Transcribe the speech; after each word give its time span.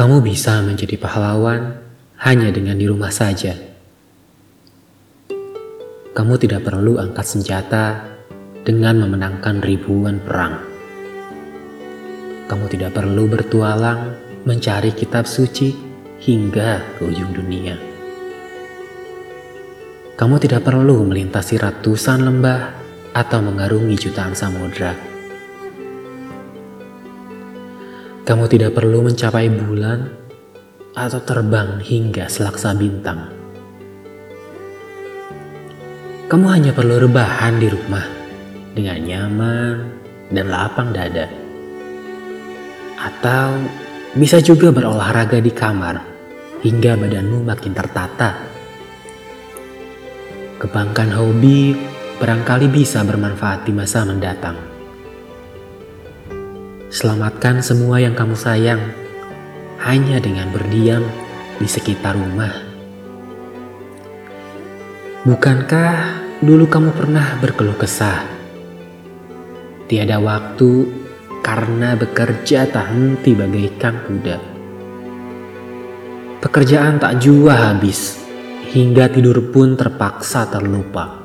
Kamu 0.00 0.24
bisa 0.24 0.64
menjadi 0.64 0.96
pahlawan 0.96 1.76
hanya 2.24 2.48
dengan 2.48 2.72
di 2.80 2.88
rumah 2.88 3.12
saja. 3.12 3.52
Kamu 6.16 6.40
tidak 6.40 6.64
perlu 6.64 6.96
angkat 6.96 7.28
senjata 7.28 8.00
dengan 8.64 9.04
memenangkan 9.04 9.60
ribuan 9.60 10.16
perang. 10.24 10.56
Kamu 12.48 12.64
tidak 12.72 12.96
perlu 12.96 13.28
bertualang 13.28 14.16
mencari 14.48 14.96
kitab 14.96 15.28
suci 15.28 15.76
hingga 16.24 16.96
ke 16.96 17.04
ujung 17.04 17.36
dunia. 17.36 17.76
Kamu 20.16 20.40
tidak 20.40 20.64
perlu 20.64 21.04
melintasi 21.04 21.60
ratusan 21.60 22.24
lembah 22.24 22.72
atau 23.12 23.44
mengarungi 23.44 24.00
jutaan 24.00 24.32
samudra. 24.32 25.09
Kamu 28.20 28.44
tidak 28.52 28.76
perlu 28.76 29.00
mencapai 29.00 29.48
bulan 29.48 30.04
atau 30.92 31.20
terbang 31.24 31.80
hingga 31.80 32.28
selaksa 32.28 32.76
bintang. 32.76 33.32
Kamu 36.30 36.46
hanya 36.46 36.70
perlu 36.70 37.00
rebahan 37.00 37.58
di 37.58 37.66
rumah 37.66 38.06
dengan 38.76 38.98
nyaman 39.02 39.76
dan 40.30 40.46
lapang 40.46 40.94
dada. 40.94 41.26
Atau 43.00 43.66
bisa 44.14 44.38
juga 44.38 44.70
berolahraga 44.70 45.40
di 45.40 45.50
kamar 45.50 45.96
hingga 46.60 47.00
badanmu 47.00 47.42
makin 47.42 47.72
tertata. 47.72 48.36
Kebangkan 50.60 51.10
hobi 51.16 51.72
barangkali 52.20 52.68
bisa 52.68 53.00
bermanfaat 53.00 53.64
di 53.64 53.72
masa 53.72 54.04
mendatang. 54.04 54.69
Selamatkan 56.90 57.62
semua 57.62 58.02
yang 58.02 58.18
kamu 58.18 58.34
sayang 58.34 58.82
hanya 59.78 60.18
dengan 60.18 60.50
berdiam 60.50 61.06
di 61.62 61.66
sekitar 61.70 62.18
rumah. 62.18 62.50
Bukankah 65.22 65.94
dulu 66.42 66.66
kamu 66.66 66.90
pernah 66.90 67.38
berkeluh 67.38 67.78
kesah? 67.78 68.26
Tiada 69.86 70.18
waktu 70.18 70.90
karena 71.46 71.94
bekerja 71.94 72.66
tak 72.66 72.90
henti 72.90 73.38
bagaikan 73.38 73.94
kuda. 74.10 74.38
Pekerjaan 76.42 76.98
tak 76.98 77.22
jua 77.22 77.70
habis, 77.70 78.18
hingga 78.74 79.06
tidur 79.06 79.54
pun 79.54 79.78
terpaksa 79.78 80.50
terlupa. 80.50 81.22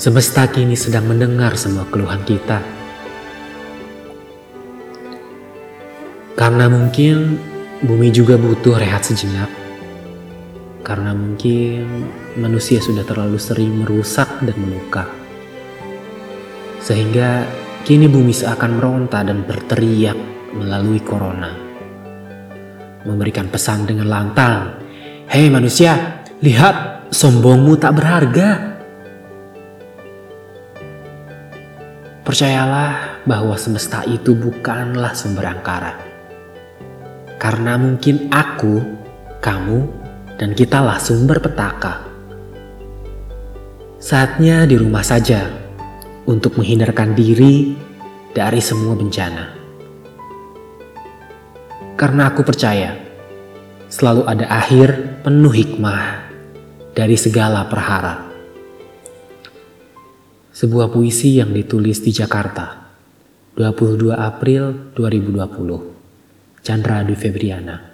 Semesta 0.00 0.48
kini 0.48 0.80
sedang 0.80 1.12
mendengar 1.12 1.60
semua 1.60 1.84
keluhan 1.92 2.24
kita 2.24 2.79
Karena 6.40 6.72
mungkin 6.72 7.36
bumi 7.84 8.08
juga 8.08 8.40
butuh 8.40 8.80
rehat 8.80 9.04
sejenak. 9.04 9.52
Karena 10.80 11.12
mungkin 11.12 12.08
manusia 12.40 12.80
sudah 12.80 13.04
terlalu 13.04 13.36
sering 13.36 13.84
merusak 13.84 14.24
dan 14.40 14.56
meluka. 14.56 15.04
Sehingga 16.80 17.44
kini 17.84 18.08
bumi 18.08 18.32
seakan 18.32 18.80
meronta 18.80 19.20
dan 19.20 19.44
berteriak 19.44 20.16
melalui 20.56 21.04
corona. 21.04 21.52
Memberikan 23.04 23.52
pesan 23.52 23.84
dengan 23.84 24.08
lantang, 24.08 24.80
Hei 25.28 25.52
manusia, 25.52 26.24
lihat 26.40 27.04
sombongmu 27.12 27.76
tak 27.76 28.00
berharga. 28.00 28.48
Percayalah 32.24 33.20
bahwa 33.28 33.60
semesta 33.60 34.08
itu 34.08 34.32
bukanlah 34.32 35.12
sumber 35.12 35.44
angkara 35.44 36.09
karena 37.40 37.80
mungkin 37.80 38.28
aku, 38.28 38.84
kamu, 39.40 39.88
dan 40.36 40.52
kitalah 40.52 41.00
sumber 41.00 41.40
petaka. 41.40 42.04
Saatnya 43.96 44.68
di 44.68 44.76
rumah 44.76 45.00
saja 45.00 45.48
untuk 46.28 46.60
menghindarkan 46.60 47.16
diri 47.16 47.72
dari 48.36 48.60
semua 48.60 48.92
bencana. 48.92 49.56
Karena 51.96 52.28
aku 52.28 52.44
percaya 52.44 52.96
selalu 53.88 54.28
ada 54.28 54.44
akhir 54.48 55.20
penuh 55.24 55.52
hikmah 55.52 56.32
dari 56.92 57.16
segala 57.16 57.64
perhara. 57.68 58.28
Sebuah 60.52 60.92
puisi 60.92 61.40
yang 61.40 61.56
ditulis 61.56 62.04
di 62.04 62.12
Jakarta, 62.12 62.92
22 63.56 64.12
April 64.12 64.92
2020. 64.92 65.99
Chandra 66.62 67.02
Dwi 67.02 67.16
Febriana 67.16 67.89